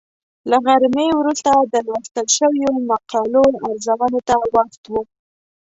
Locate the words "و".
4.91-4.93